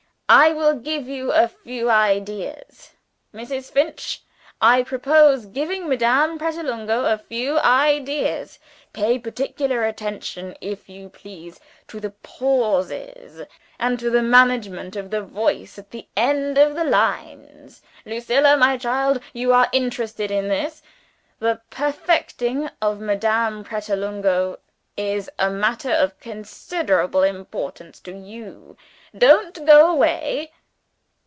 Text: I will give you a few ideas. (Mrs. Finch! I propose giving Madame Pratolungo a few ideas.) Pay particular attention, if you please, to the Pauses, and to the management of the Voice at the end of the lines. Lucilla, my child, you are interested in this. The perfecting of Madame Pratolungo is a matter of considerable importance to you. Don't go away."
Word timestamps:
I 0.33 0.53
will 0.53 0.75
give 0.75 1.09
you 1.09 1.33
a 1.33 1.49
few 1.49 1.89
ideas. 1.89 2.91
(Mrs. 3.33 3.69
Finch! 3.69 4.21
I 4.61 4.81
propose 4.81 5.45
giving 5.45 5.89
Madame 5.89 6.39
Pratolungo 6.39 7.03
a 7.03 7.17
few 7.17 7.59
ideas.) 7.59 8.57
Pay 8.93 9.19
particular 9.19 9.83
attention, 9.83 10.55
if 10.61 10.87
you 10.87 11.09
please, 11.09 11.59
to 11.89 11.99
the 11.99 12.11
Pauses, 12.23 13.45
and 13.77 13.99
to 13.99 14.09
the 14.09 14.21
management 14.21 14.95
of 14.95 15.09
the 15.09 15.21
Voice 15.21 15.77
at 15.77 15.91
the 15.91 16.07
end 16.15 16.57
of 16.57 16.75
the 16.75 16.85
lines. 16.85 17.81
Lucilla, 18.05 18.55
my 18.55 18.77
child, 18.77 19.19
you 19.33 19.51
are 19.51 19.67
interested 19.73 20.31
in 20.31 20.47
this. 20.47 20.81
The 21.39 21.59
perfecting 21.69 22.69
of 22.81 23.01
Madame 23.01 23.65
Pratolungo 23.65 24.59
is 24.97 25.29
a 25.39 25.49
matter 25.49 25.91
of 25.91 26.17
considerable 26.21 27.23
importance 27.23 27.99
to 28.01 28.11
you. 28.13 28.77
Don't 29.17 29.65
go 29.65 29.89
away." 29.91 30.51